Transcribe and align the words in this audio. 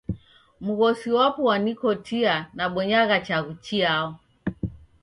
Mghosi 0.65 1.09
wapo 1.17 1.41
wanikotia 1.49 2.33
nabonyagha 2.57 3.17
chaghu 3.27 3.53
chiao. 3.65 4.07